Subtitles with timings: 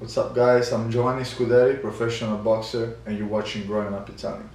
[0.00, 0.72] What's up, guys?
[0.72, 4.48] I'm Giovanni Scuderi, professional boxer, and you're watching Growing Up Italian.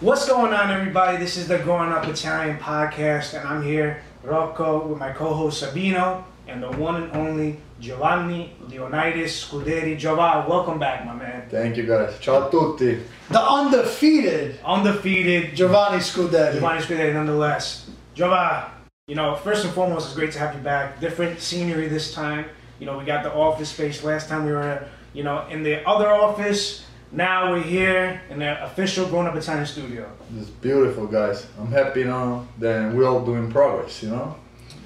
[0.00, 1.16] What's going on, everybody?
[1.16, 6.24] This is the Growing Up Italian podcast, and I'm here, Rocco, with my co-host Sabino
[6.48, 9.96] and the one and only Giovanni Leonidas Scuderi.
[9.96, 11.48] Giovanni, welcome back, my man.
[11.48, 12.18] Thank you, guys.
[12.18, 13.00] Ciao a tutti.
[13.30, 16.54] The undefeated Undefeated Giovanni Scuderi.
[16.54, 17.90] Giovanni Scuderi, nonetheless.
[18.14, 18.66] Giovanni,
[19.06, 21.00] you know, first and foremost, it's great to have you back.
[21.00, 22.46] Different scenery this time.
[22.80, 24.02] You know, we got the office space.
[24.02, 26.84] Last time we were, you know, in the other office.
[27.10, 30.10] Now we're here in the official Grown Up Italian studio.
[30.38, 31.46] It's beautiful, guys.
[31.58, 34.36] I'm happy now that we're all doing progress, you know?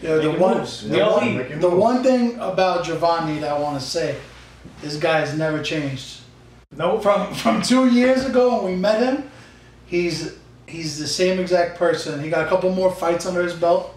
[0.01, 0.83] Yeah, the one, moves.
[0.89, 1.75] the, We all one, the moves.
[1.75, 4.17] one thing about Giovanni that I want to say,
[4.81, 6.21] this guy has never changed.
[6.77, 9.31] No, From from two years ago when we met him,
[9.87, 12.23] he's he's the same exact person.
[12.23, 13.95] He got a couple more fights under his belt.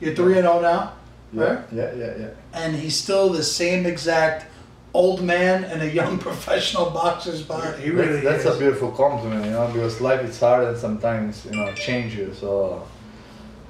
[0.00, 0.92] You're three and zero now,
[1.32, 1.64] Yeah, right?
[1.72, 2.28] yeah, yeah, yeah.
[2.54, 4.46] And he's still the same exact
[4.96, 7.82] old man and a young professional boxer's body.
[7.82, 8.56] he really that's, that's is.
[8.56, 12.38] a beautiful compliment, you know, because life is hard and sometimes, you know, changes.
[12.38, 12.86] So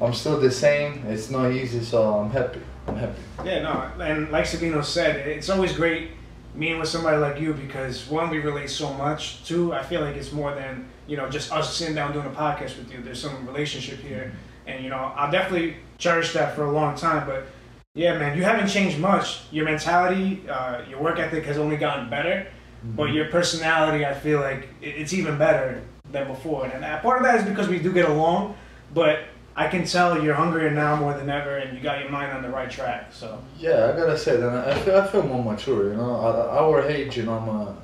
[0.00, 1.04] I'm still the same.
[1.06, 2.60] It's not easy, so I'm happy.
[2.86, 3.20] I'm happy.
[3.44, 6.10] Yeah, no, and like Sabino said, it's always great
[6.54, 9.44] meeting with somebody like you because one, we relate so much.
[9.44, 12.30] Two, I feel like it's more than you know just us sitting down doing a
[12.30, 13.02] podcast with you.
[13.02, 14.68] There's some relationship here, mm-hmm.
[14.68, 17.26] and you know I'll definitely cherish that for a long time.
[17.26, 17.46] But
[17.96, 19.40] yeah, man, you haven't changed much.
[19.50, 22.46] Your mentality, uh, your work ethic has only gotten better,
[22.84, 26.66] but your personality, I feel like it's even better than before.
[26.66, 28.54] And uh, part of that is because we do get along,
[28.92, 29.20] but
[29.56, 32.42] I can tell you're hungrier now more than ever, and you got your mind on
[32.42, 33.14] the right track.
[33.14, 33.42] So.
[33.58, 35.88] Yeah, I gotta say that I feel, I feel more mature.
[35.92, 37.76] You know, at our age, you know, I'm a,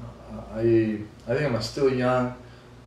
[0.55, 2.34] I I think I'm still young,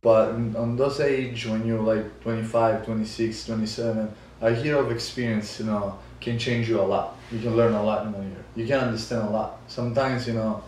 [0.00, 5.66] but on those age when you're like 25, 26, 27, a year of experience, you
[5.66, 7.16] know, can change you a lot.
[7.30, 8.44] You can learn a lot in one year.
[8.54, 9.58] You can understand a lot.
[9.68, 10.62] Sometimes, you know,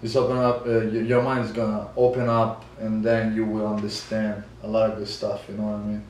[0.00, 0.66] just open up.
[0.66, 4.98] Uh, your, mind is gonna open up, and then you will understand a lot of
[4.98, 5.44] good stuff.
[5.48, 6.02] You know what I mean?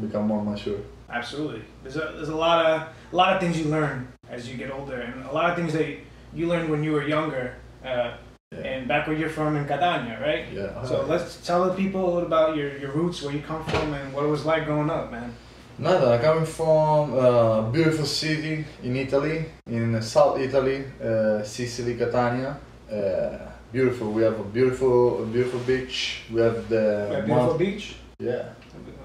[0.00, 0.80] Become more mature.
[1.10, 1.62] Absolutely.
[1.82, 4.70] There's a there's a lot of a lot of things you learn as you get
[4.70, 5.86] older, and a lot of things that
[6.34, 7.54] you learned when you were younger,
[7.84, 8.16] uh,
[8.50, 8.58] Yeah.
[8.64, 10.44] and back where you're from in Catania, right?
[10.50, 10.82] Yeah.
[10.84, 13.92] So let's tell the people a little about your, your roots, where you come from,
[13.92, 15.34] and what it was like growing up, man.
[15.82, 22.56] Nada, coming from a beautiful city in Italy, in South Italy, uh, Sicily, Catania.
[22.88, 23.38] Uh,
[23.72, 24.12] beautiful.
[24.12, 26.22] We have a beautiful, a beautiful beach.
[26.32, 27.96] We have the A beautiful mount- beach.
[28.20, 28.44] Yeah,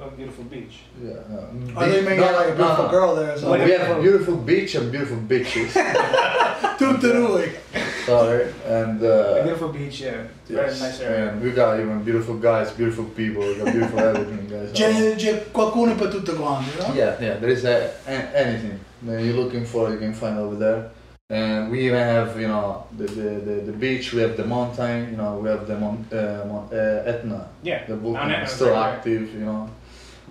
[0.05, 0.75] A beautiful beach.
[1.03, 1.13] yeah.
[1.13, 2.91] Uh, I think beach- maybe no, like a beautiful no.
[2.91, 3.35] girl there.
[3.37, 5.73] So No, we have a beautiful beach and beautiful beaches.
[6.79, 7.49] Tutarui.
[8.07, 10.23] Sorry, and A uh, beautiful beach, yeah.
[10.47, 11.29] Very yes, nice area.
[11.29, 14.71] and we got even beautiful guys, beautiful people, we got beautiful everything, guys.
[14.71, 16.93] C'è, c'è qualcuno per tutte quante, no?
[16.93, 20.55] Yeah, yeah, there is a, a, anything that you're looking for, you can find over
[20.57, 20.89] there.
[21.29, 25.09] And we even have, you know, the, the, the, the beach, we have the mountain,
[25.11, 27.83] you know, we have the mon, uh, mon, uh, Etna, Yeah.
[27.85, 29.17] the Mount volcano, Etna's still right there.
[29.19, 29.69] active, you know.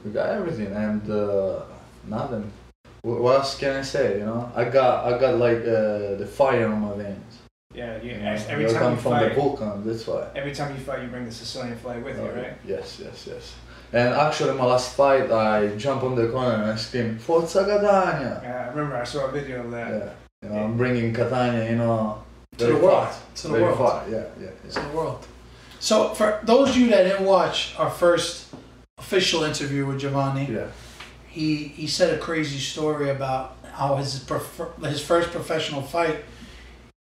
[0.03, 1.61] We got everything, and uh,
[2.09, 2.51] nothing.
[3.03, 4.51] What else can I say, you know?
[4.57, 7.43] I got, I got like uh, the fire on my veins.
[7.77, 8.03] Yeah.
[8.03, 8.39] You, you know?
[8.49, 10.27] every I time come you from fight, the volcan, that's why.
[10.35, 12.55] every time you fight, you bring the Sicilian flag with you, Oh, right?
[12.67, 13.55] Yes, yes, yes.
[13.93, 18.41] And actually, my last fight, I jump on the corner and I scream, Forza Catania!
[18.43, 19.89] Yeah, I remember I saw a video of that.
[19.93, 20.11] Yeah,
[20.43, 22.23] you know, I'm bringing Catania, you know,
[22.59, 23.09] To very the world.
[23.09, 23.15] far.
[23.37, 23.79] To the very world.
[23.79, 24.05] far.
[24.11, 25.27] Yeah, yeah, to the world.
[25.79, 28.49] So, for those of you that didn't watch our first
[28.99, 30.59] official interview with Giovanni, yeah.
[30.59, 30.67] Yeah.
[31.29, 36.17] he he said a crazy story about how his prefer, his first professional fight,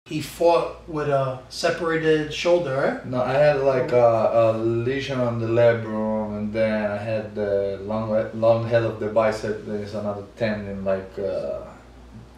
[0.07, 3.03] he fought with a separated shoulder?
[3.05, 7.81] No, I had like a, a lesion on the labrum, and then I had the
[7.83, 8.09] long
[8.41, 9.67] long head of the bicep.
[9.67, 11.63] There is another tendon like uh,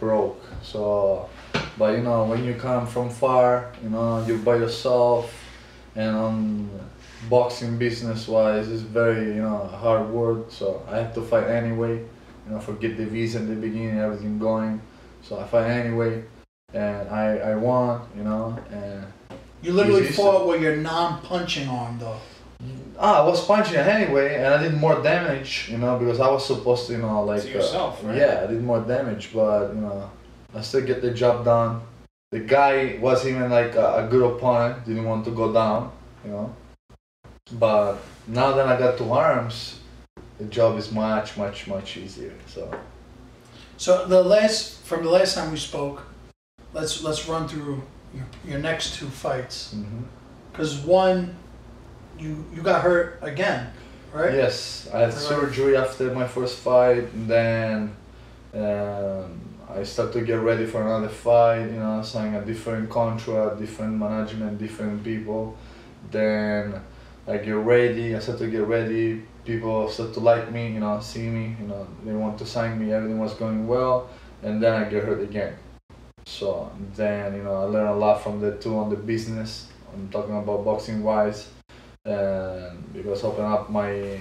[0.01, 0.43] broke.
[0.63, 1.29] So,
[1.77, 5.31] but you know, when you come from far, you know, you're by yourself,
[5.95, 6.71] and on
[7.29, 10.51] boxing business wise, it's very you know hard work.
[10.51, 11.99] So I had to fight anyway.
[11.99, 14.81] You know, forget the visa in the beginning, everything going.
[15.23, 16.25] So I fight anyway,
[16.75, 18.03] and I I won.
[18.17, 19.07] You know, and
[19.63, 22.21] You literally fought with your non-punching arm, though.
[22.99, 26.29] Ah, I was punching it anyway, and I did more damage, you know, because I
[26.29, 27.43] was supposed to, you know, like.
[27.43, 28.17] To yourself, uh, right?
[28.17, 30.11] Yeah, I did more damage, but, you know,
[30.53, 31.81] I still get the job done.
[32.33, 35.93] The guy was even like a, a good opponent, didn't want to go down,
[36.25, 36.57] you know.
[37.53, 39.79] But now that I got two arms,
[40.39, 42.69] the job is much, much, much easier, so.
[43.77, 46.03] So the last from the last time we spoke,
[46.73, 47.83] let's let's run through
[48.15, 49.75] your, your next two fights.
[50.53, 51.37] Because one,
[52.19, 53.71] you you got hurt again.
[54.13, 54.35] right?
[54.35, 55.19] Yes, I had Right.
[55.19, 57.95] surgery after my first fight, and then
[58.55, 61.67] um, I started to get ready for another fight.
[61.67, 65.57] You know, signing a different contract, different management, different people.
[66.11, 66.81] Then
[67.27, 68.17] I get ready.
[68.17, 69.23] I started to get ready.
[69.45, 70.73] People started to like me.
[70.73, 71.55] You know, see me.
[71.61, 72.93] You know, they want to sign me.
[72.93, 74.09] Everything was going well,
[74.43, 75.55] and then I get hurt again.
[76.29, 79.67] So then you know, I learned a lot from the two on the business.
[79.95, 81.49] I'm talking about boxing wise
[82.05, 84.21] and because open up my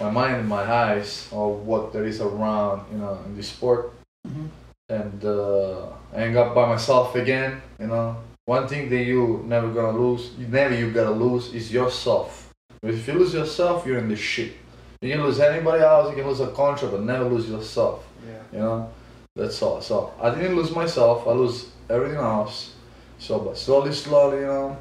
[0.00, 3.92] my mind and my eyes of what there is around you know in this sport
[4.26, 4.48] Mhm.
[4.88, 8.16] and uh, I hang up by myself again you know
[8.46, 12.50] one thing that you never gonna lose you never you gotta lose is yourself
[12.82, 14.52] if you lose yourself you're in the shit
[15.00, 18.42] you can lose anybody else you can lose a contract but never lose yourself Yeah.
[18.52, 18.90] you know
[19.36, 21.26] that's all so i didn't lose myself.
[21.26, 22.74] I lose everything else.
[23.18, 24.76] So but slowly slowly you know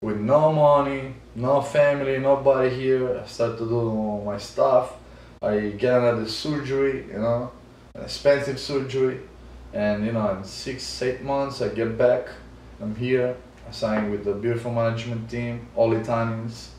[0.00, 4.96] with no money no family nobody here i start to do my stuff.
[5.42, 7.50] I get another surgery you know
[7.94, 9.20] expensive surgery.
[9.74, 12.28] And you know in six eight months i get back.
[12.80, 13.36] I'm here.
[13.68, 16.70] I signed with the beautiful management team all italians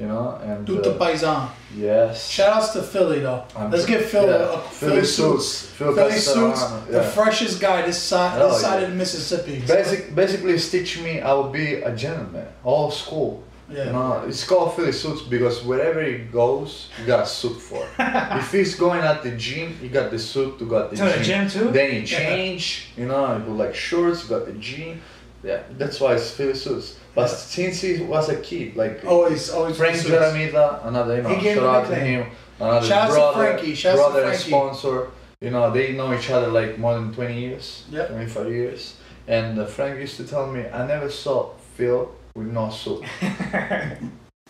[0.00, 1.42] you know and Tutto uh, Paisan.
[1.76, 3.44] yes Shout outs to Philly though.
[3.56, 5.66] I'm Let's tr- get Phil yeah, a Philly, suits.
[5.76, 6.84] Phil Philly suits, yeah.
[6.98, 8.88] the freshest guy this side, Oh, this side yeah.
[8.88, 9.56] of Mississippi.
[9.74, 13.32] Basic, basically, it's teach me I will be a gentleman, all school.
[13.72, 13.84] Yeah.
[13.86, 17.86] You know, it's called Philly suits because wherever he goes, you got a suit for.
[18.42, 21.04] if he's going at the gym, you got the suit to go at the To
[21.04, 21.46] the gym.
[21.46, 21.70] gym too?
[21.70, 22.64] Then you change,
[22.96, 25.00] you know, you put like shorts, you got the gym.
[25.42, 26.96] Yeah, that's why it's Philly suits.
[27.14, 27.36] But Yeah.
[27.36, 30.10] since he was a kid, like Always, always Frank suits.
[30.14, 32.20] Jaramita, another, you know, He gave shout him out to nickname.
[32.22, 34.50] him, another Shouts to brother, Frankie, shouts to brother and Frankie.
[34.50, 35.06] sponsor.
[35.40, 38.08] You know, they know each other like more than 20 years, Yep.
[38.10, 38.94] 25 years.
[39.26, 43.02] And uh, Frank used to tell me, I never saw Phil with no suit.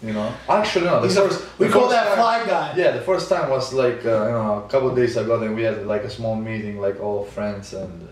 [0.02, 1.00] You know, actually, no.
[1.02, 1.24] The He's a-
[1.58, 2.72] we the call first that time- fly guy.
[2.74, 5.38] Yeah, the first time was like uh, you know a couple of days ago.
[5.38, 8.08] Then we had like a small meeting, like all friends, and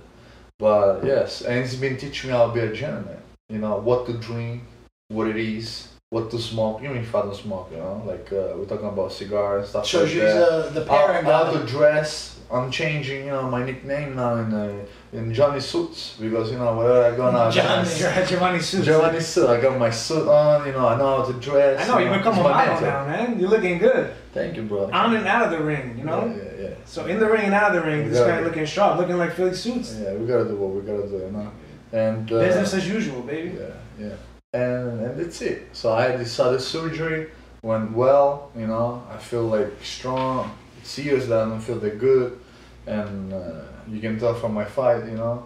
[0.58, 3.18] but yes, and it's been teaching me how to be a gentleman.
[3.48, 4.62] You know what to drink,
[5.08, 6.82] what it is, what to smoke.
[6.82, 9.86] Even if I don't smoke, you know, like uh, we're talking about cigars and stuff
[9.86, 10.42] Shows like you that.
[10.48, 11.60] uh, the How, parent how guy.
[11.60, 12.34] to dress.
[12.50, 16.76] I'm changing, you know, my nickname now in uh, in Johnny Suits because you know
[16.78, 18.26] wherever I go now, I got my Johnny.
[18.26, 18.86] Giovanni suits.
[18.86, 19.48] Giovanni suit.
[19.50, 20.66] I got my suit on.
[20.66, 21.86] You know, I know how to dress.
[21.86, 23.38] I know, you know, become a model now, man.
[23.38, 24.14] You're looking good.
[24.32, 24.90] Thank you, bro.
[24.90, 26.24] On and out of the ring, you know?
[26.26, 26.47] Yeah, yeah.
[26.88, 29.34] So in the ring and out of the ring, this guy looking sharp, looking like
[29.34, 29.94] Philly suits.
[30.00, 31.52] Yeah, we gotta do what we gotta do, you know.
[31.92, 33.58] And uh, Business as usual, baby.
[33.58, 34.16] Yeah, yeah.
[34.54, 35.68] And and that's it.
[35.74, 37.30] So I had this other surgery,
[37.62, 39.04] went well, you know.
[39.10, 40.56] I feel like strong.
[40.80, 42.40] It's years that I don't feel that good,
[42.86, 45.44] and uh, you can tell from my fight, you know.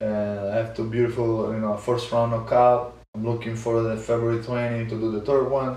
[0.00, 2.96] And I have two beautiful, you know, first round knockout.
[3.14, 5.76] I'm looking for the February 20 to do the third one,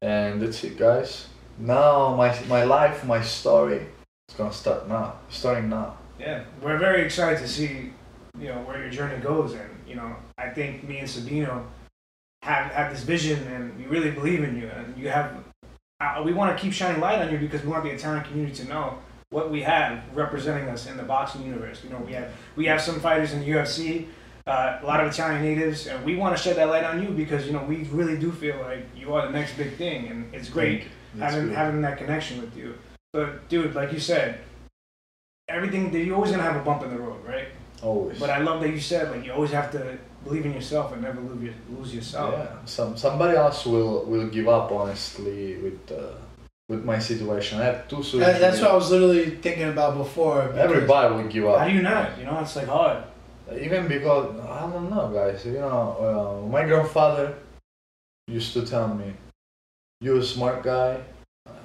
[0.00, 1.26] and that's it, guys.
[1.58, 3.86] Now my my life, my story,
[4.28, 5.14] it's gonna start now.
[5.30, 5.96] Starting now.
[6.18, 7.92] Yeah, we're very excited to see,
[8.38, 11.64] you know, where your journey goes, and you know, I think me and Sabino
[12.42, 15.32] have have this vision, and we really believe in you, and you have.
[15.98, 18.54] Uh, we want to keep shining light on you because we want the Italian community
[18.62, 18.98] to know
[19.30, 21.82] what we have representing us in the boxing universe.
[21.82, 24.06] You know, we have we have some fighters in the UFC,
[24.46, 27.10] uh, a lot of Italian natives, and we want to shed that light on you
[27.10, 30.34] because you know we really do feel like you are the next big thing, and
[30.34, 30.84] it's great
[31.14, 31.56] That's having good.
[31.56, 32.74] having that connection with you.
[33.16, 34.28] But dude, like you said,
[35.48, 37.48] everything you're always gonna have a bump in the road, right?
[37.82, 38.18] Always.
[38.18, 41.00] But I love that you said like you always have to believe in yourself and
[41.02, 42.34] never lose, your, lose yourself.
[42.36, 46.12] Yeah, some somebody else will will give up honestly with uh,
[46.68, 47.60] with my situation.
[47.60, 48.20] I have two surgeries.
[48.26, 50.42] That- that's what I was literally thinking about before.
[50.66, 51.58] Everybody will give up.
[51.60, 52.18] How do you not?
[52.18, 52.98] You know, it's like hard.
[53.66, 55.38] even because I don't know, guys.
[55.46, 57.26] You know, uh, my grandfather
[58.38, 59.08] used to tell me,
[60.02, 60.92] "You're a smart guy."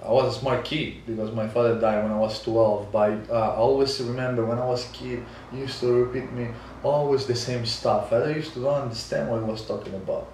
[0.03, 2.91] I was a smart kid because my father died when I was 12.
[2.91, 6.47] But uh, I always remember when I was a kid, he used to repeat me
[6.83, 8.11] always the same stuff.
[8.11, 10.27] I used to don't understand what he was talking about.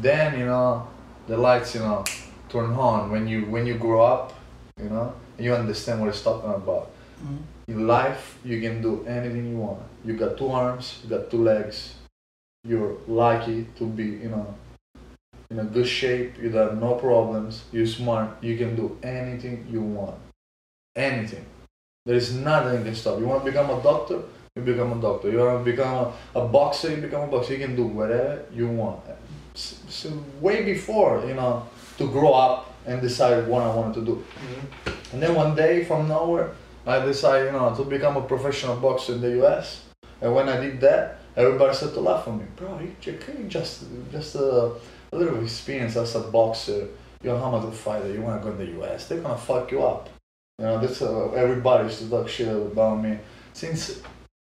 [0.00, 0.86] Then you know,
[1.26, 2.04] the lights you know
[2.48, 4.34] turn on when you when you grow up.
[4.82, 6.90] You know, you understand what he's talking about.
[7.24, 7.38] Mhm.
[7.68, 9.80] In life, you can do anything you want.
[10.04, 11.94] You got two arms, you got two legs.
[12.66, 14.46] You're lucky to be, you know,
[15.54, 16.34] in a good shape.
[16.42, 17.64] You have no problems.
[17.72, 18.42] You're smart.
[18.42, 20.16] You can do anything you want.
[20.96, 21.46] Anything.
[22.06, 23.18] There is nothing that can stop.
[23.20, 24.22] You want to become a doctor?
[24.56, 25.30] You become a doctor.
[25.30, 25.94] You want to become
[26.34, 26.90] a, a boxer?
[26.90, 27.54] You become a boxer.
[27.54, 29.00] You can do whatever you want.
[29.54, 30.08] S- So
[30.40, 31.66] way before, you know,
[31.98, 34.14] to grow up and decide what I wanted to do.
[34.16, 35.14] Mm-hmm.
[35.14, 36.50] And then one day, from nowhere,
[36.86, 39.84] I decided, you know, to become a professional boxer in the U.S.
[40.20, 42.44] And when I did that, everybody started to laugh at me.
[42.56, 44.72] Bro, you, you you just just a,
[45.14, 46.88] a little experience as a boxer.
[47.22, 50.10] you're a amateur fighter, you wanna go in the US, they're gonna fuck you up.
[50.58, 53.18] You know, that's uh, everybody used to talk shit about me.
[53.52, 54.02] Since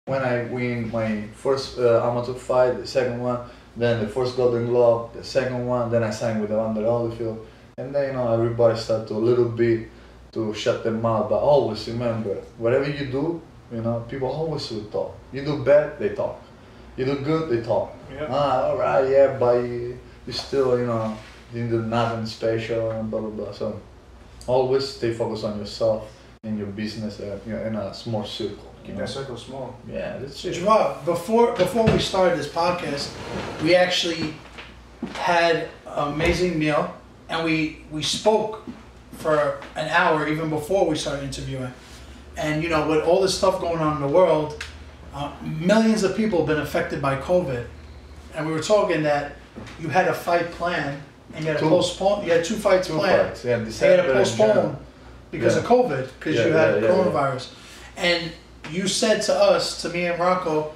[0.06, 3.40] when I win my first uh, amateur fight, the second one,
[3.76, 7.38] then the first Golden Glove, the second one, then I signed with Evander Holyfield,
[7.78, 9.88] and then you know everybody started to a little bit
[10.32, 11.28] to shut their mouth.
[11.30, 13.40] But always remember, whatever you do,
[13.72, 15.16] you know, people always will talk.
[15.32, 16.40] You do bad, they talk.
[16.96, 17.94] You do good, they talk.
[18.12, 18.26] Yeah.
[18.30, 19.60] Ah, all right, yeah, but
[20.26, 21.16] you, you still, you know,
[21.52, 23.52] you didn't do nothing special and blah blah blah.
[23.52, 23.80] So
[24.46, 26.12] always stay focused on yourself
[26.44, 28.72] and your business uh, you know, in a small circle.
[28.82, 29.00] You Keep know?
[29.00, 29.76] that circle small.
[29.88, 30.52] Yeah, that's So it.
[30.54, 33.12] Joao, before before we started this podcast,
[33.62, 34.34] we actually
[35.14, 36.94] had an amazing meal,
[37.28, 38.64] and we we spoke
[39.12, 41.72] for an hour even before we started interviewing.
[42.36, 44.62] And you know, with all this stuff going on in the world,
[45.14, 47.66] uh, millions of people have been affected by COVID,
[48.36, 49.32] and we were talking that
[49.80, 51.00] you had a fight plan
[51.34, 52.24] and you had to postpone.
[52.24, 53.28] You had two fights Two planned.
[53.30, 53.44] fights.
[53.44, 54.76] Yeah, They had December to and postpone
[55.30, 57.04] because of COVID, because Yeah, you had yeah, yeah, yeah.
[57.04, 57.48] coronavirus.
[57.96, 58.32] And
[58.70, 60.72] you said to us, to me and Rocco,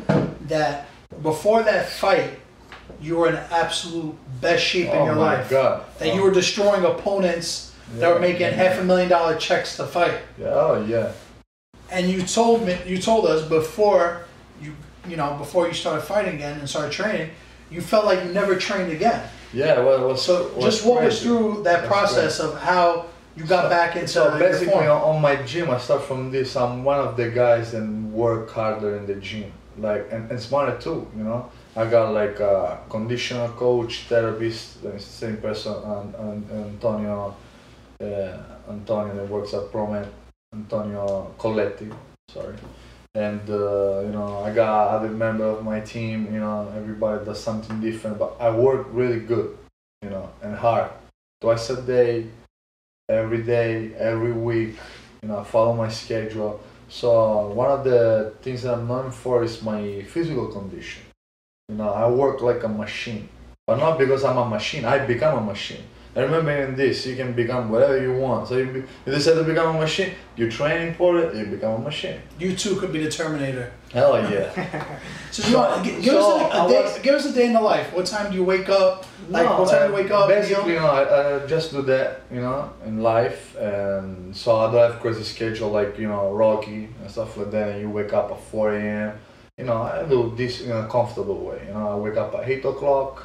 [0.49, 0.87] that
[1.23, 2.31] before that fight,
[3.00, 5.50] you were in absolute best shape in Oh your my life.
[5.50, 5.85] God.
[5.99, 6.14] That oh.
[6.14, 8.21] you were destroying opponents that were Yeah.
[8.33, 10.19] making half a million dollar checks to fight.
[10.38, 11.12] Yeah, oh yeah.
[11.90, 14.23] And you told me, you told us before
[14.62, 14.75] you,
[15.09, 17.31] you know, before you started fighting again and started training,
[17.71, 19.23] you felt like you never trained again.
[19.53, 23.69] Yeah, well, was So just walk us through that process of how you got So-
[23.71, 24.85] back into So basically, form.
[24.91, 26.57] on, on my gym, I start from this.
[26.57, 30.77] I'm one of the guys that work harder in the gym, like and, and smarter
[30.79, 31.07] too.
[31.17, 37.35] You know, I got like a conditional coach, therapist, the same person, and, and, Antonio,
[38.00, 38.07] uh,
[38.69, 40.07] Antonio that works at Promet,
[40.53, 41.93] Antonio Colletti,
[42.29, 42.55] sorry.
[43.14, 46.33] And uh, you know, I got other member of my team.
[46.33, 49.59] You know, everybody does something different, but I work really good,
[50.02, 50.90] you know, and hard,
[51.40, 52.26] twice a day
[53.11, 54.76] every day, every week.
[55.23, 56.61] You know, I follow my schedule.
[56.88, 61.02] So one of the things that I'm known for is my physical condition.
[61.69, 63.29] You know, I work like a machine,
[63.67, 64.85] but not because I'm a machine.
[64.85, 65.85] I become a machine.
[66.17, 68.49] I remember in this, you can become whatever you want.
[68.49, 71.85] So you, you decide to become a machine, you're training for it, you become a
[71.85, 72.21] machine.
[72.38, 73.73] You too could be the Terminator.
[73.93, 74.99] Hell yeah.
[75.31, 77.61] So, gi- give, so us a, a day, was- give us a day in the
[77.61, 77.93] life.
[77.95, 79.07] What time do you wake up?
[79.29, 80.29] Like, what time do you uh, wake up?
[80.29, 84.73] Basically, you know, I, I just do that, you know, in life, and so I
[84.73, 87.69] don't have crazy schedule like you know Rocky and stuff like that.
[87.71, 89.19] And you wake up at 4 a.m.
[89.57, 91.62] You know, I do this in a comfortable way.
[91.69, 93.25] You know, I wake up at 8 o'clock.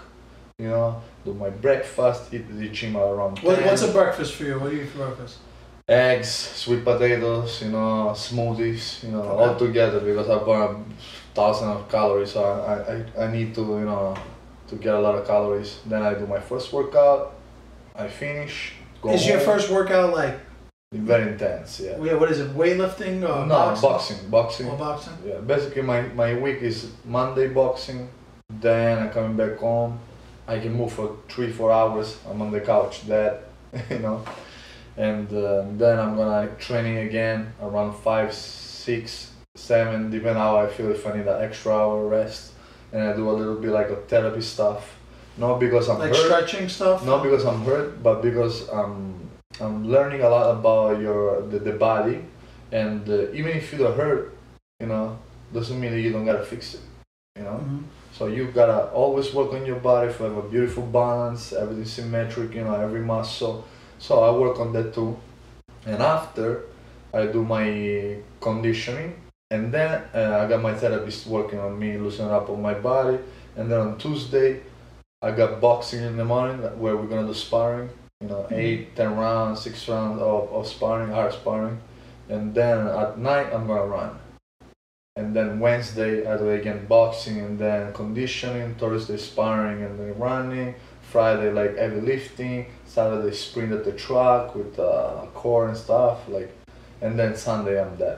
[0.58, 3.66] You know, do my breakfast, eat the gym around What, 10.
[3.68, 4.58] what's a breakfast for you?
[4.58, 5.40] What do you eat for breakfast?
[5.88, 9.44] eggs, sweet potatoes, you know, smoothies, you know, Okay.
[9.44, 10.86] all together because I burn
[11.36, 12.32] thousand of calories.
[12.32, 14.16] So I, I, I need to, you know,
[14.70, 15.80] to get a lot of calories.
[15.86, 17.36] Then I do my first workout.
[17.94, 18.74] I finish.
[19.02, 20.40] Go Is your first workout like,
[20.94, 21.82] very intense?
[21.82, 22.02] Yeah.
[22.02, 23.90] yeah, what is it, weightlifting or no, boxing?
[23.90, 24.68] boxing, boxing.
[24.70, 25.18] Or boxing?
[25.28, 28.08] Yeah, basically my, my week is Monday boxing,
[28.50, 30.00] then I'm coming back home.
[30.48, 32.18] I can move for three, four hours.
[32.30, 33.44] I'm on the couch, dead,
[33.90, 34.24] you know.
[34.98, 40.92] And uh, then I'm gonna training again around five, six, seven, depending how I feel
[40.92, 42.52] if I need an extra hour rest.
[42.94, 44.96] And I do a little bit like a therapy stuff.
[45.38, 47.06] Not because I'm Like hurt, stretching stuff?
[47.06, 49.20] not because I'm hurt, but because I'm
[49.60, 52.24] I'm learning a lot about your the, the body,
[52.72, 54.34] and uh, even if you don't hurt,
[54.80, 55.18] you know,
[55.54, 56.82] doesn't mean that you don't gotta fix it,
[57.38, 57.60] you know.
[57.64, 57.84] Mhm.
[58.18, 62.54] So you gotta always work on your body for have a beautiful balance, everything symmetric,
[62.56, 63.66] you know, every muscle.
[64.00, 65.18] So I work on that too,
[65.86, 66.64] and after
[67.14, 69.16] I do my conditioning,
[69.52, 73.20] and then uh, I got my therapist working on me, loosening up on my body,
[73.58, 74.62] and then on Tuesday
[75.22, 77.90] I got boxing in the morning where we're gonna do sparring.
[78.22, 81.82] You know, eight, ten rounds, six rounds of, of sparring, hard sparring,
[82.30, 84.18] and then at night I'm gonna run.
[85.18, 90.76] And then Wednesday I do again boxing and then conditioning, Thursday sparring and then running,
[91.10, 96.52] Friday like heavy lifting, Saturday sprint at the track with uh, core and stuff like,
[97.00, 98.18] and then Sunday I'm dead.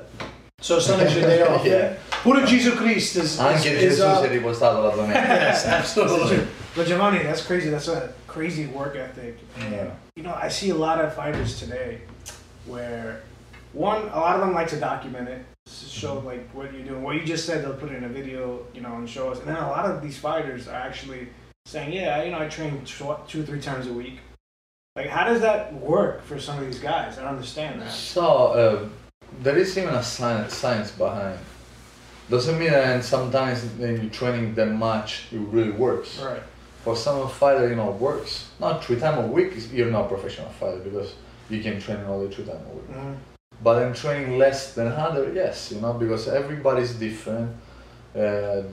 [0.60, 1.64] So Sunday's your day off?
[1.66, 1.98] Yeah.
[2.24, 5.20] Pure Gesù Cristo is, Anche is, Gesù uh, si è ripostato la domenica.
[5.50, 6.48] Yes, absolutely.
[6.74, 7.70] But Giovanni, that's crazy.
[7.70, 9.38] That's a crazy work ethic.
[9.60, 9.92] Yeah.
[10.16, 12.02] You know, I see a lot of fighters today
[12.66, 13.22] where
[13.74, 17.04] one, a lot of them like to document it, show like what you're doing.
[17.04, 19.40] What you just said, they'll put it in a video, you know, and show us.
[19.40, 21.28] And then a lot of these fighters are actually
[21.66, 24.20] saying, "Yeah, you know, I train tw- two, three times a week."
[24.96, 27.18] Like, how does that work for some of these guys?
[27.18, 27.92] I don't understand that.
[27.92, 28.90] So uh,
[29.44, 31.38] there is even a science, science behind.
[32.30, 36.20] Doesn't mean that sometimes when you're training that much, it really works.
[36.20, 36.42] Right.
[36.84, 38.50] for some fighter, you know, it works.
[38.62, 41.16] Not three times a week, you're not a professional fighter because
[41.50, 42.90] you can train only three times a week.
[42.96, 43.16] Mhm.
[43.64, 47.56] But I'm training less than other, yes, you know, because everybody's different.
[48.16, 48.64] Uh,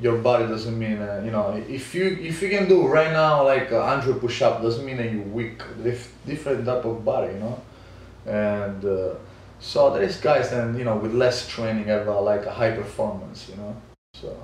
[0.00, 3.44] your body doesn't mean, uh, you know, if you if you can do right now
[3.44, 5.62] like uh, 100 push-up doesn't mean that you're weak.
[5.82, 7.60] Dif- different type of body, you know,
[8.26, 9.14] and uh,
[9.58, 12.72] so there is guys then you know with less training have uh, like a high
[12.72, 13.74] performance, you know.
[14.14, 14.36] So,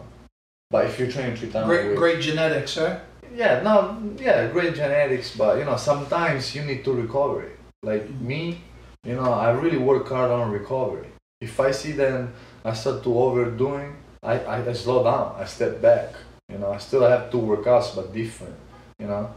[0.71, 3.00] but if you're training three times a Great, week, great genetics, right?
[3.35, 7.43] yeah, no, yeah, great genetics, but you know, sometimes you need to recover.
[7.43, 7.59] it.
[7.83, 8.61] Like me,
[9.04, 11.09] you know, I really work hard on recovery.
[11.40, 12.32] If I see then
[12.64, 16.14] I start to overdoing, I, I, I slow down, I step back.
[16.49, 18.54] You know, I still have two workouts, but different.
[18.99, 19.30] You know,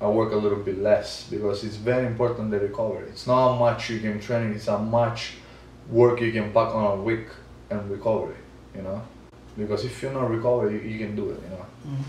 [0.00, 3.08] I work a little bit less because it's very important the recovery.
[3.08, 5.34] It's not how much you can train, it's how much
[5.88, 7.26] work you can pack on a week
[7.70, 8.36] and recovery.
[8.74, 9.02] You know,
[9.56, 11.40] because if you're not recovery, you, you can do it.
[11.44, 11.66] You know.
[11.86, 12.04] Mhm.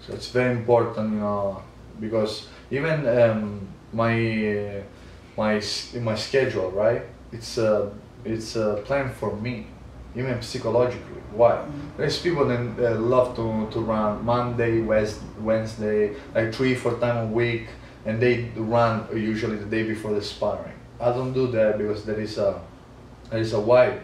[0.00, 1.62] So it's very important, you know,
[2.00, 4.82] because even um, my uh,
[5.38, 7.02] my s- my schedule, right?
[7.36, 7.72] It's a
[8.24, 9.54] it's a plan for me,
[10.16, 11.22] even psychologically.
[11.40, 11.54] Why?
[11.96, 14.74] There's people that uh, love to, to run Monday,
[15.40, 17.66] Wednesday, like three, four times a week,
[18.06, 20.74] and they run usually the day before the sparring.
[21.00, 22.60] I don't do that because there is a
[23.30, 23.98] there is a why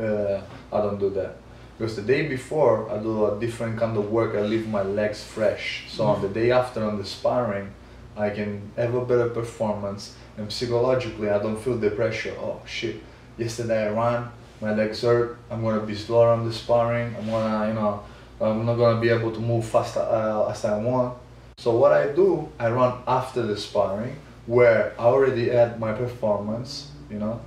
[0.00, 0.40] uh,
[0.72, 1.36] I don't do that.
[1.78, 5.22] Because the day before I do a different kind of work, I leave my legs
[5.24, 5.84] fresh.
[5.88, 7.68] So on the day after on the sparring,
[8.16, 12.34] I can have a better performance and psychologically I don't feel the pressure.
[12.38, 12.96] Oh shit,
[13.38, 14.28] yesterday I ran,
[14.60, 18.02] my legs hurt, I'm gonna be slower on the sparring, I'm gonna, you know,
[18.40, 21.18] I'm not gonna be able to move fast uh, as I want.
[21.58, 26.90] So what I do, I run after the sparring where I already had my performance,
[27.10, 27.40] you know,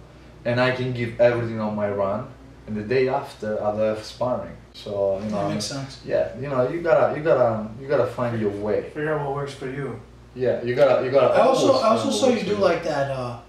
[0.46, 2.28] and I can give everything on my run.
[2.68, 4.56] And the day after, I'll have sparring.
[4.74, 6.02] So you know, That makes sense.
[6.06, 8.84] yeah, you know, you gotta, you gotta, you gotta find your way.
[8.94, 10.00] Figure out what works for you.
[10.36, 11.34] Yeah, you gotta, you gotta.
[11.34, 13.10] I also, I also saw you do like that.
[13.10, 13.40] Uh,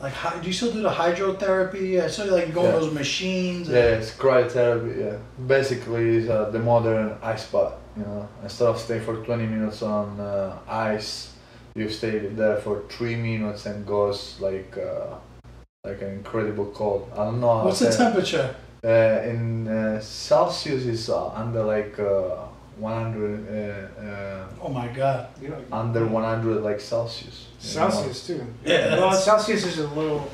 [0.00, 2.02] like, do you still do the hydrotherapy?
[2.02, 2.72] I saw you like go on Yeah.
[2.72, 3.68] those machines.
[3.68, 4.92] and- Yeah, it's cryotherapy.
[5.04, 5.16] Yeah,
[5.46, 7.74] basically, it's uh, the modern ice bath.
[7.96, 11.32] You know, instead of staying for 20 minutes on uh, ice,
[11.74, 15.14] you stay there for three minutes and goes like, uh,
[15.84, 17.08] like an incredible cold.
[17.14, 17.58] I don't know.
[17.58, 18.54] how What's the temperature?
[18.84, 22.45] Uh, in uh, Celsius is uh, under like uh,
[22.78, 23.48] 100,
[23.98, 25.28] uh, uh, Oh my god.
[25.40, 27.46] You know, under 100 like Celsius.
[27.60, 27.90] you know.
[27.90, 28.46] Celsius too.
[28.64, 30.30] Yeah, Well, Celsius is a little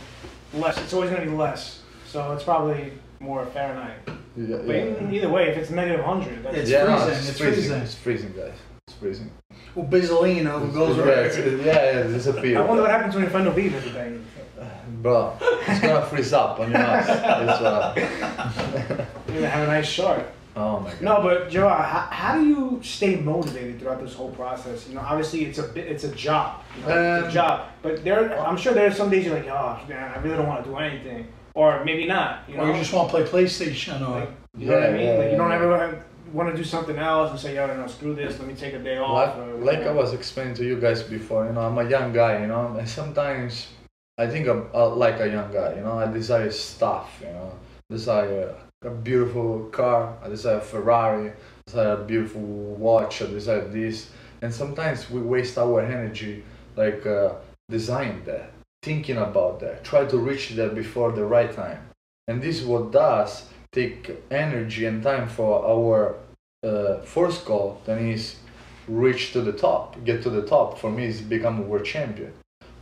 [0.55, 0.79] less.
[0.79, 1.81] It's always going to be less.
[2.07, 3.97] So it's probably more Fahrenheit.
[4.37, 5.11] Yeah, But yeah.
[5.13, 7.55] either way, if it's negative 100, that's It's yeah, no, freezing, it's, it's freezing.
[7.63, 7.83] freezing.
[7.83, 8.55] It's freezing, guys.
[8.89, 9.31] It's freezing.
[9.75, 11.37] Well, Bizzolino who goes yeah, right.
[11.65, 12.59] yeah, yeah, it's disappeared.
[12.59, 14.19] I wonder what happens when you find no beef every day.
[15.03, 17.09] Bro, it's gonna freeze up on your ass.
[17.09, 17.95] It's, uh,
[19.29, 20.25] You're gonna have a nice shark.
[20.57, 21.03] Oh my god.
[21.03, 24.89] No, but Joe, how, how do you stay motivated throughout this whole process?
[24.89, 26.63] You know, obviously it's a bit, it's a job.
[26.79, 27.69] You know, it's Um, a job.
[27.83, 30.47] But there, I'm sure there are some days you're like, oh man, I really don't
[30.49, 32.49] want to do anything, or maybe not.
[32.49, 34.21] You know, Or you just want to play PlayStation or.
[34.21, 35.07] like, you know what I mean?
[35.07, 35.57] yeah, like you don't yeah.
[35.57, 38.39] ever want to do something else and say, yo, no, screw this.
[38.39, 39.37] Let me take a day off.
[39.37, 42.13] like, or, like I was explaining to you guys before, you know, I'm a young
[42.13, 43.69] guy, you know, and sometimes
[44.19, 47.53] I think I'm uh, like a young guy, you know, I desire stuff, you know,
[47.91, 51.35] desire a beautiful car, I desire a Ferrari, I
[51.67, 56.45] desire a beautiful watch, I desire this, and sometimes we waste our energy
[56.77, 57.35] like uh,
[57.69, 61.89] designing that, thinking about that, try to reach that before the right time,
[62.29, 66.17] and this is what does take energy and time for our
[66.63, 68.37] uh, first goal, then is
[68.89, 70.79] reach to the top, get to the top.
[70.79, 72.33] For me, is become a world champion.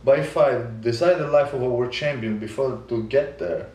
[0.03, 3.67] But if I decide the life of a world champion before to get there,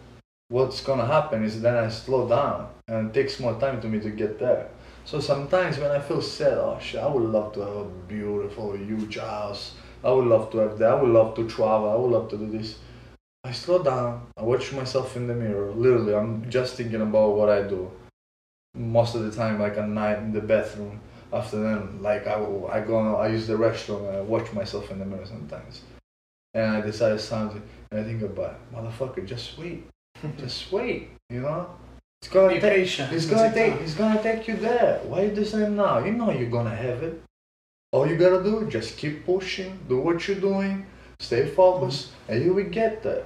[0.49, 4.01] what's gonna happen is then I slow down and it takes more time to me
[4.01, 4.69] to get there.
[5.05, 8.77] So sometimes when I feel sad, oh shit, I would love to have a beautiful,
[8.77, 9.75] huge house.
[10.05, 10.91] I would love to have that.
[10.91, 11.91] I would love to travel.
[11.91, 12.79] I would love to do this.
[13.45, 14.27] I slow down.
[14.37, 15.71] I watch myself in the mirror.
[15.73, 17.91] Literally, I'm just thinking about what I do.
[18.75, 21.01] Most of the time, like at night in the bathroom.
[21.33, 22.35] After then, like I,
[22.71, 25.83] I go, I use the restroom and I watch myself in the mirror sometimes.
[26.55, 29.87] And I decide something, and I think about, motherfucker, just wait,
[30.39, 31.11] just wait.
[31.31, 31.71] You know,
[32.23, 32.75] it's gonna Be take.
[32.75, 33.13] patient.
[33.13, 33.75] It's gonna take.
[33.75, 35.01] It's gonna take you there.
[35.05, 36.05] Why you decide now?
[36.05, 37.23] You know you're gonna have it.
[37.93, 40.87] All you gotta do, just keep pushing, do what you're doing,
[41.21, 43.25] stay focused, and you will get there.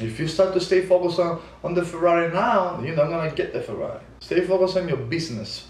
[0.00, 3.52] If you start to stay focused on, on the Ferrari now, you're not gonna get
[3.52, 4.00] the Ferrari.
[4.20, 5.68] Stay focused on your business.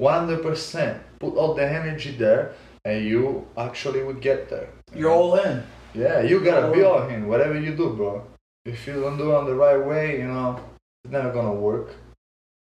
[0.00, 0.98] 100%.
[1.18, 2.52] Put all the energy there,
[2.84, 4.68] and you actually will get there.
[4.94, 5.62] You're all in.
[5.94, 8.26] Yeah, you gotta be all in, whatever you do, bro.
[8.64, 10.58] If you don't do it on the right way, you know,
[11.04, 11.90] it's never gonna work.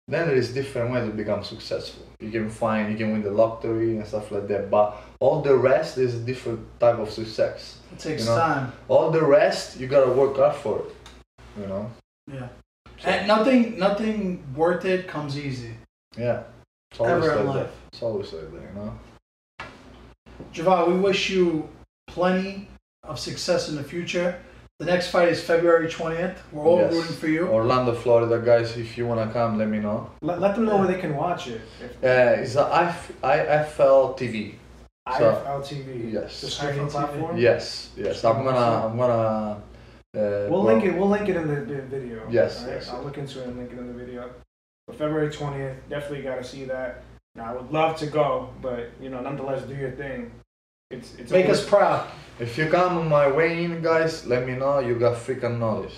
[0.10, 2.06] then there is different ways to become successful.
[2.22, 4.70] You can find, you can win the lottery and stuff like that.
[4.70, 7.80] But all the rest is a different type of success.
[7.92, 8.38] It takes You know?
[8.38, 8.72] time.
[8.88, 10.96] All the rest, you gotta work hard for it.
[11.60, 11.92] You know.
[12.32, 12.48] Yeah.
[13.04, 14.22] And nothing, nothing
[14.56, 15.74] worth it comes easy.
[16.18, 16.44] Yeah.
[16.92, 17.62] It's always Ever in like that.
[17.64, 17.76] life.
[17.92, 18.62] It's always like that.
[18.62, 18.94] You know.
[20.54, 21.68] Javad, we wish you
[22.08, 22.70] plenty
[23.04, 24.40] of success in the future.
[24.80, 26.36] The next fight is February 20th.
[26.52, 26.94] We're all Yes.
[26.94, 27.48] rooting for you.
[27.48, 28.78] Orlando, Florida, guys.
[28.78, 30.12] If you wanna come, let me know.
[30.22, 31.62] Let, let them know where they can watch it.
[31.82, 34.54] If, Uh, it's a IF, IFL TV.
[35.18, 36.12] So- IFL TV.
[36.13, 36.42] Yes.
[36.42, 37.38] The streaming platform.
[37.38, 38.24] Yes, yes.
[38.24, 39.13] I'm gonna, I'm gonna.
[39.13, 39.58] Uh,
[40.13, 40.96] We'll well, link it.
[40.96, 42.22] We'll link it in the, the video.
[42.30, 42.76] Yes, alright?
[42.76, 42.90] yes.
[42.90, 44.30] I'll look into it and link it in the video.
[44.86, 47.04] But February twentieth, definitely got to see that.
[47.36, 50.32] Now, I would love to go, but you know, nonetheless, do your thing.
[50.89, 52.08] It's it's Make us proud.
[52.39, 54.80] If you come on my way in, guys, let me know.
[54.80, 55.93] You got freaking knowledge.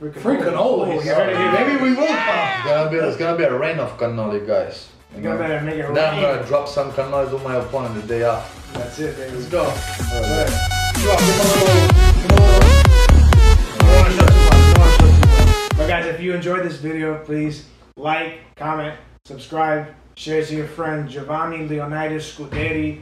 [0.00, 1.04] freaking, Freaking always.
[1.04, 1.52] you heard it.
[1.52, 2.48] Maybe we will come.
[2.56, 4.88] It's gonna be, it's gonna be a rain of cannoli, guys.
[5.12, 5.48] You You gotta know?
[5.48, 8.78] better make it Then I'm gonna drop some cannoli on my opponent the day after.
[8.78, 9.36] That's it, baby.
[9.36, 9.60] Let's go.
[9.64, 10.50] Alright.
[11.04, 12.84] Javad, give him a little, give him a little.
[13.78, 15.76] Don't wanna show too much, don't wanna show too much.
[15.76, 17.66] But guys, if you enjoyed this video, please
[17.98, 23.00] like, comment, subscribe, share it to your friend Giovanni Leonidas Scuderi,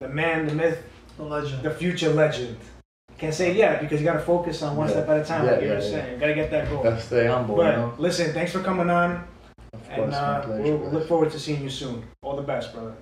[0.00, 0.82] the man, the myth,
[1.16, 1.62] The legend.
[1.62, 2.56] the future legend.
[3.18, 4.94] Can't say it yet because you gotta focus on one Yeah.
[4.94, 5.90] step at a time, Yeah, like you yeah, were yeah.
[5.90, 6.18] saying.
[6.18, 6.82] Gotta get that goal.
[6.82, 7.94] Gotta stay humble, you But know.
[7.98, 9.24] listen, thanks for coming on,
[9.72, 10.62] Of course, and my uh, pleasure.
[10.76, 12.02] we'll look forward to seeing you soon.
[12.22, 12.94] All the best, brother.